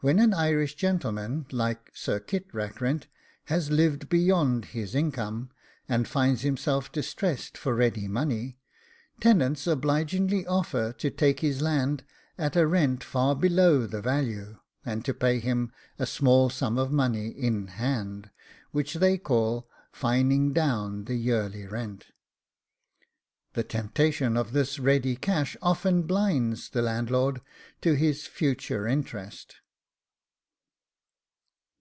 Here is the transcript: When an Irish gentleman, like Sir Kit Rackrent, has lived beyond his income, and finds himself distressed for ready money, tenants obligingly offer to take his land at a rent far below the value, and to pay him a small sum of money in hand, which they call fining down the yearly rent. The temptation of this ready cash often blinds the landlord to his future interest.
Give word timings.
When 0.00 0.18
an 0.18 0.34
Irish 0.34 0.74
gentleman, 0.74 1.46
like 1.50 1.90
Sir 1.94 2.20
Kit 2.20 2.52
Rackrent, 2.52 3.06
has 3.44 3.70
lived 3.70 4.10
beyond 4.10 4.66
his 4.66 4.94
income, 4.94 5.48
and 5.88 6.06
finds 6.06 6.42
himself 6.42 6.92
distressed 6.92 7.56
for 7.56 7.74
ready 7.74 8.06
money, 8.06 8.58
tenants 9.20 9.66
obligingly 9.66 10.46
offer 10.46 10.92
to 10.92 11.10
take 11.10 11.40
his 11.40 11.62
land 11.62 12.04
at 12.36 12.56
a 12.56 12.66
rent 12.66 13.02
far 13.02 13.34
below 13.34 13.86
the 13.86 14.02
value, 14.02 14.58
and 14.84 15.02
to 15.06 15.14
pay 15.14 15.38
him 15.40 15.72
a 15.98 16.04
small 16.04 16.50
sum 16.50 16.76
of 16.76 16.92
money 16.92 17.28
in 17.28 17.68
hand, 17.68 18.28
which 18.72 18.92
they 18.96 19.16
call 19.16 19.66
fining 19.92 20.52
down 20.52 21.04
the 21.06 21.14
yearly 21.16 21.66
rent. 21.66 22.08
The 23.54 23.64
temptation 23.64 24.36
of 24.36 24.52
this 24.52 24.78
ready 24.78 25.16
cash 25.16 25.56
often 25.62 26.02
blinds 26.02 26.68
the 26.68 26.82
landlord 26.82 27.40
to 27.80 27.94
his 27.94 28.26
future 28.26 28.86
interest. 28.86 29.56